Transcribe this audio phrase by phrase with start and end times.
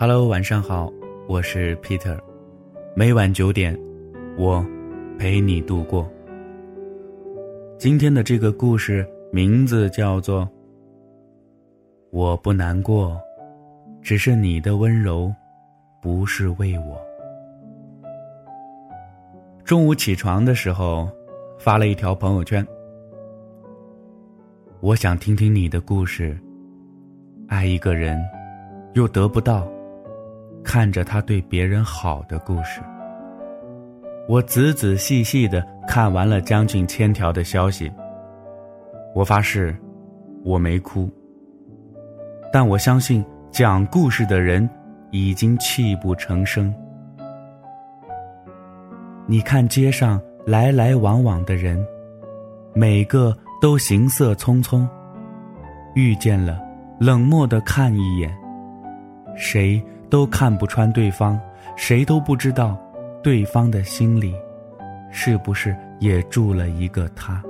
[0.00, 0.90] Hello，晚上好，
[1.28, 2.18] 我是 Peter。
[2.96, 3.78] 每晚九点，
[4.38, 4.64] 我
[5.18, 6.10] 陪你度过。
[7.78, 10.40] 今天的这个故事名字叫做
[12.10, 13.08] 《我不难过》，
[14.00, 15.30] 只是你的温柔
[16.00, 16.98] 不是为我。
[19.66, 21.10] 中午起床的时候，
[21.58, 22.66] 发了一条朋友圈。
[24.80, 26.34] 我想听听你的故事。
[27.48, 28.18] 爱一个人，
[28.94, 29.70] 又得不到，
[30.64, 32.80] 看着他对别人好的故事。
[34.28, 37.90] 我仔仔细细的看完了将近千条的消息。
[39.14, 39.74] 我发誓，
[40.44, 41.10] 我没哭。
[42.52, 44.68] 但我相信讲故事的人
[45.10, 46.72] 已经泣不成声。
[49.26, 51.84] 你看街上来来往往的人，
[52.74, 54.86] 每个都行色匆匆，
[55.94, 56.60] 遇见了，
[57.00, 58.32] 冷漠的看一眼。
[59.36, 61.40] 谁都看不穿对方，
[61.76, 62.76] 谁都不知道。
[63.22, 64.34] 对方的心里，
[65.10, 67.42] 是不是也住了一个他？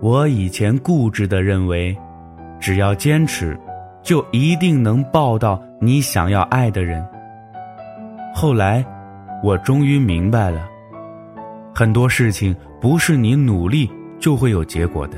[0.00, 1.96] 我以前固执的认为，
[2.60, 3.58] 只要坚持，
[4.00, 7.04] 就一定能抱到你想要爱的人。
[8.32, 8.84] 后来，
[9.42, 10.68] 我终于明白了，
[11.74, 15.16] 很多事情不是你努力就会有结果的。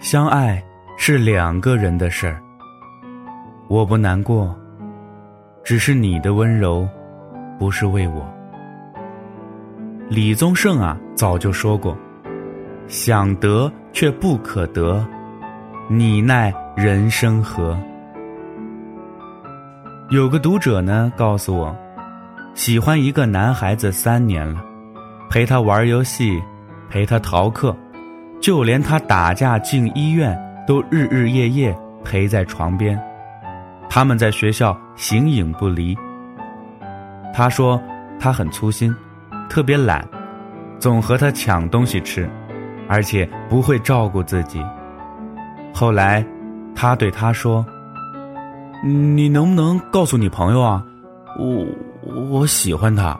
[0.00, 0.60] 相爱
[0.98, 2.42] 是两个人的事儿，
[3.72, 4.54] 我不难过。
[5.64, 6.86] 只是你的温柔，
[7.58, 8.30] 不是为我。
[10.10, 11.96] 李宗盛啊，早就说过
[12.86, 15.02] ：“想得却不可得，
[15.88, 17.74] 你奈人生何？”
[20.12, 21.74] 有个读者呢，告诉我，
[22.52, 24.62] 喜欢一个男孩子三年了，
[25.30, 26.38] 陪他玩游戏，
[26.90, 27.74] 陪他逃课，
[28.38, 33.02] 就连他打架进医院，都日日夜夜陪在床边。
[33.94, 35.94] 他们在学校形影不离。
[37.34, 37.78] 他说
[38.18, 38.94] 他很粗心，
[39.50, 40.02] 特别懒，
[40.78, 42.26] 总和他抢东西吃，
[42.88, 44.64] 而且不会照顾自己。
[45.74, 46.24] 后来，
[46.74, 47.62] 他对他说
[48.82, 50.82] ：“你能不能告诉你朋友啊？
[51.38, 51.66] 我
[52.30, 53.14] 我喜欢他。”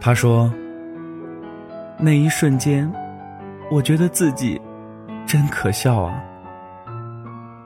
[0.00, 0.50] 他说
[2.00, 2.90] ：“那一瞬间，
[3.70, 4.58] 我觉得自己
[5.26, 6.18] 真可笑啊。”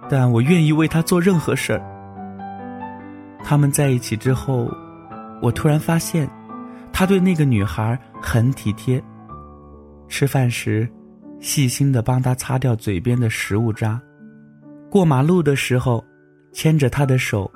[0.09, 1.82] 但我愿意为他做任何事儿。
[3.42, 4.70] 他们在一起之后，
[5.42, 6.28] 我突然发现，
[6.92, 9.03] 他对那个女孩很体贴。
[10.09, 10.88] 吃饭时，
[11.41, 13.98] 细心的帮她擦掉嘴边的食物渣；
[14.91, 16.04] 过马路的时候，
[16.53, 17.50] 牵着她的手，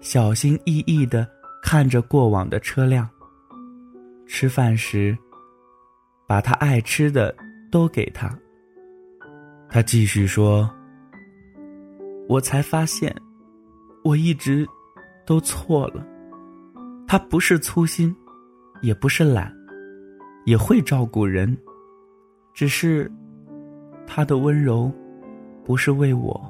[0.00, 1.26] 小心翼翼的
[1.62, 3.08] 看着过往的车辆。
[4.26, 5.16] 吃饭时，
[6.26, 7.34] 把他爱吃的
[7.70, 8.30] 都给他。
[9.68, 10.68] 他继续说。
[12.32, 13.14] 我才发现，
[14.02, 14.66] 我一直
[15.26, 16.02] 都错了。
[17.06, 18.16] 他不是粗心，
[18.80, 19.52] 也不是懒，
[20.46, 21.54] 也会照顾人，
[22.54, 23.12] 只是
[24.06, 24.90] 他的温柔
[25.62, 26.40] 不是为我，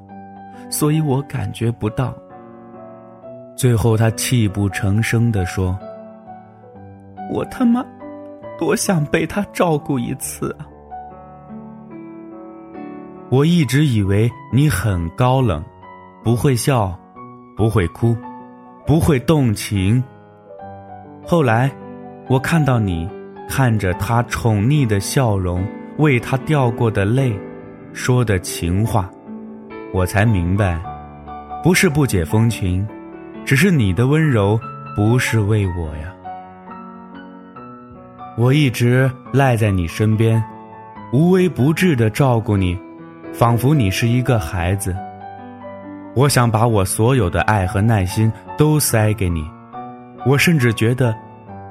[0.70, 2.16] 所以我感觉不到。
[3.56, 5.76] 最后，他泣不成声的说
[7.34, 7.84] ：“我他妈
[8.56, 10.68] 多想被他照顾一次啊！”
[13.30, 15.60] 我一直以为你很高冷。
[16.24, 16.96] 不会笑，
[17.56, 18.16] 不会哭，
[18.86, 20.02] 不会动情。
[21.26, 21.68] 后来，
[22.28, 23.10] 我看到你
[23.48, 25.66] 看着他宠溺的笑容，
[25.98, 27.36] 为他掉过的泪，
[27.92, 29.10] 说的情话，
[29.92, 30.80] 我才明白，
[31.60, 32.86] 不是不解风情，
[33.44, 34.58] 只是你的温柔
[34.94, 36.14] 不是为我呀。
[38.38, 40.40] 我一直赖在你身边，
[41.12, 42.78] 无微不至的照顾你，
[43.32, 44.96] 仿佛你是一个孩子。
[46.14, 49.48] 我想把我所有的爱和耐心都塞给你，
[50.26, 51.14] 我甚至觉得，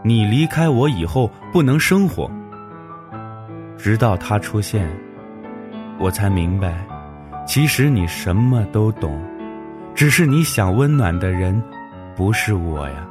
[0.04, 2.30] 你离开我以后不能生活。
[3.78, 4.90] 直到他出现，
[6.00, 6.74] 我才明白，
[7.46, 9.22] 其实你什么都懂，
[9.94, 11.62] 只是你想温暖的人，
[12.16, 13.08] 不是我呀。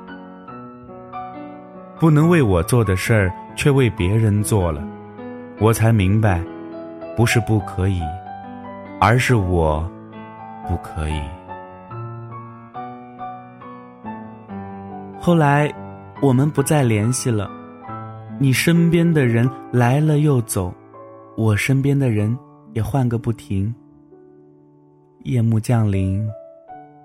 [2.00, 4.82] 不能为我做的事儿，却为别人做了，
[5.60, 6.42] 我才明白，
[7.16, 8.02] 不是不可以，
[9.00, 9.88] 而是我。
[10.70, 11.20] 不可以。
[15.18, 15.68] 后来，
[16.22, 17.50] 我们不再联系了。
[18.38, 20.72] 你身边的人来了又走，
[21.36, 22.38] 我身边的人
[22.72, 23.74] 也换个不停。
[25.24, 26.24] 夜幕降临，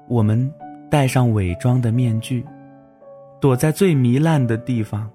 [0.07, 0.49] 我们
[0.91, 2.45] 戴上伪装的面具，
[3.41, 5.09] 躲在最糜烂的地方。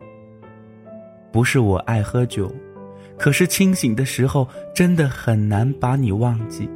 [1.31, 2.53] 不是我爱喝酒，
[3.17, 6.69] 可是清醒的时候，真的很难把你忘记。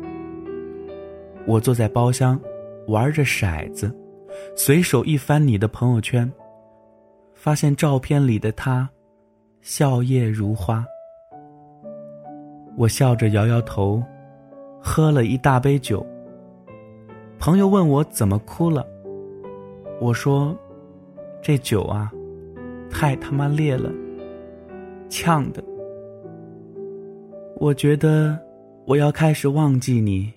[1.46, 2.40] 我坐在包厢，
[2.86, 3.94] 玩着骰子，
[4.56, 6.30] 随手一翻你的朋友圈，
[7.34, 8.88] 发现照片里的他，
[9.60, 10.84] 笑靥如花。
[12.76, 14.02] 我笑着摇摇头，
[14.80, 16.04] 喝了一大杯酒。
[17.38, 18.86] 朋友问我怎么哭了，
[20.00, 20.56] 我说
[21.42, 22.10] ：“这酒啊，
[22.90, 23.92] 太他妈烈了，
[25.10, 25.62] 呛的。”
[27.60, 28.38] 我觉得
[28.86, 30.32] 我要开始忘记你。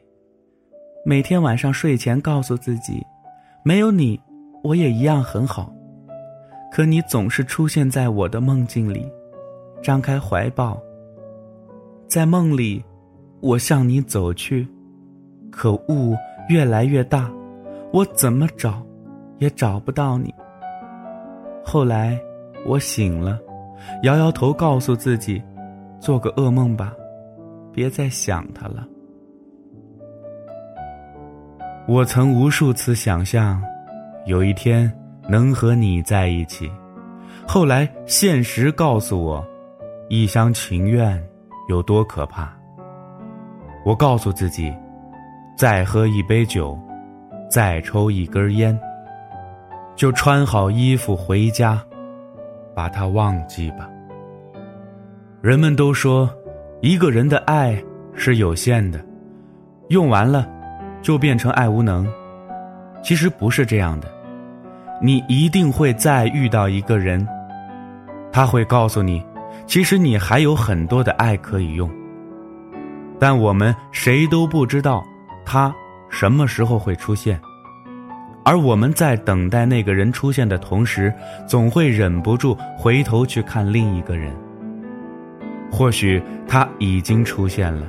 [1.09, 3.01] 每天晚上睡前告诉自己，
[3.63, 4.19] 没有你，
[4.62, 5.74] 我也一样很好。
[6.69, 9.09] 可你总是出现在我的梦境里，
[9.81, 10.77] 张开怀抱。
[12.09, 12.83] 在梦里，
[13.39, 14.68] 我向你走去，
[15.50, 16.13] 可雾
[16.50, 17.31] 越来越大，
[17.94, 18.86] 我怎么找，
[19.38, 20.36] 也找不到你。
[21.63, 22.19] 后来
[22.65, 23.39] 我醒了，
[24.04, 25.42] 摇摇头，告诉自己，
[26.01, 26.94] 做个噩梦吧。
[27.71, 28.86] 别再想他了。
[31.87, 33.63] 我曾无数次想象，
[34.25, 34.91] 有一天
[35.29, 36.69] 能和你在一起。
[37.47, 39.45] 后来现实告诉我，
[40.09, 41.17] 一厢情愿
[41.69, 42.53] 有多可怕。
[43.85, 44.73] 我告诉自己，
[45.57, 46.77] 再喝一杯酒，
[47.49, 48.77] 再抽一根烟，
[49.95, 51.81] 就穿好衣服回家，
[52.75, 53.89] 把它忘记吧。
[55.41, 56.29] 人们都说。
[56.79, 59.03] 一个人的爱是有限的，
[59.89, 60.47] 用完了
[61.01, 62.07] 就变成爱无能。
[63.03, 64.07] 其实不是这样的，
[65.01, 67.25] 你一定会再遇到一个人，
[68.31, 69.23] 他会告诉你，
[69.65, 71.89] 其实你还有很多的爱可以用。
[73.19, 75.03] 但我们谁都不知道
[75.45, 75.73] 他
[76.09, 77.39] 什么时候会出现，
[78.44, 81.13] 而我们在等待那个人出现的同时，
[81.47, 84.31] 总会忍不住回头去看另一个人。
[85.71, 87.85] 或许他已经出现了，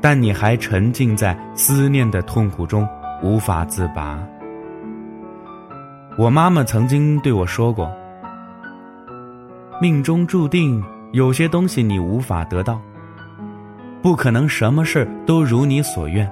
[0.00, 2.88] 但你还沉浸在思念的痛苦中
[3.22, 4.18] 无法自拔。
[6.16, 7.90] 我妈妈曾经对我说过
[9.80, 10.82] ：“命中注定
[11.12, 12.80] 有些东西你无法得到，
[14.02, 16.30] 不可能什么事都如你所愿。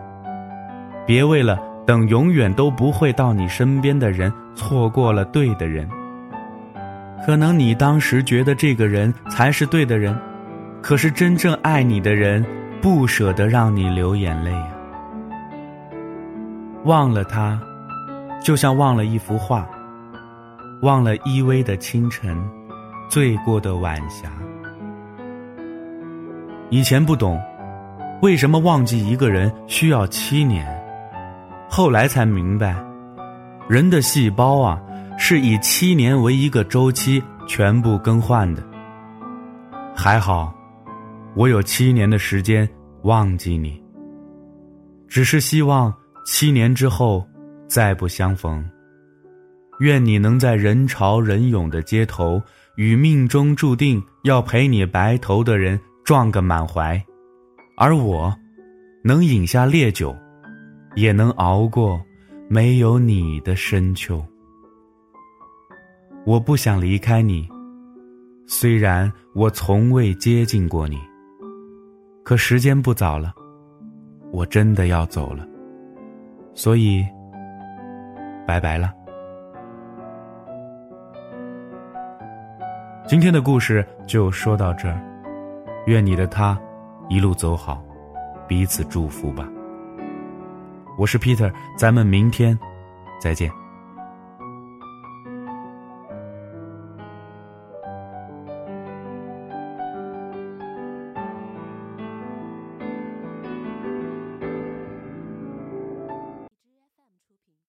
[1.06, 5.88] 别为了等永远都不会到你身边的人，错过了对的人。
[7.26, 10.18] 可能你当时觉得这个人才是对的人。”
[10.80, 12.46] 可是真正爱你的人，
[12.80, 14.68] 不舍得让你流眼泪啊！
[16.84, 17.60] 忘了他，
[18.40, 19.68] 就像忘了一幅画，
[20.82, 22.38] 忘了依偎的清晨，
[23.08, 24.30] 醉过的晚霞。
[26.70, 27.40] 以前不懂，
[28.22, 30.66] 为什么忘记一个人需要七年，
[31.68, 32.76] 后来才明白，
[33.68, 34.80] 人的细胞啊，
[35.18, 38.62] 是以七年为一个周期全部更换的。
[39.96, 40.57] 还好。
[41.38, 42.68] 我有七年的时间
[43.02, 43.80] 忘记你，
[45.06, 45.94] 只是希望
[46.26, 47.24] 七年之后
[47.68, 48.68] 再不相逢。
[49.78, 52.42] 愿你能在人潮人涌的街头，
[52.74, 57.00] 与命中注定要陪你白头的人撞个满怀，
[57.76, 58.36] 而我，
[59.04, 60.12] 能饮下烈酒，
[60.96, 62.04] 也能熬过
[62.48, 64.20] 没有你的深秋。
[66.26, 67.48] 我不想离开你，
[68.48, 70.98] 虽然我从未接近过你。
[72.28, 73.32] 可时间不早了，
[74.30, 75.48] 我真的要走了，
[76.52, 77.02] 所以，
[78.46, 78.92] 拜拜了。
[83.06, 85.00] 今天的故事就说到这儿，
[85.86, 86.60] 愿你的他
[87.08, 87.82] 一路走好，
[88.46, 89.48] 彼此祝福吧。
[90.98, 92.58] 我是 Peter，咱们明天
[93.18, 93.50] 再见。